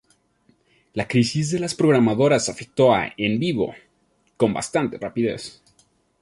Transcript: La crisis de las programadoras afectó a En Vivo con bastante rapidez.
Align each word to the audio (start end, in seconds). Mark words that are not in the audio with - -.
La 0.95 1.07
crisis 1.07 1.51
de 1.51 1.59
las 1.59 1.75
programadoras 1.75 2.49
afectó 2.49 2.91
a 2.91 3.13
En 3.17 3.37
Vivo 3.37 3.75
con 4.35 4.51
bastante 4.51 4.97
rapidez. 4.97 5.61